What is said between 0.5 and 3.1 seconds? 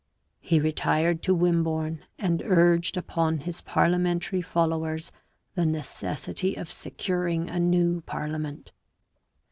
retired to Wimborne and urged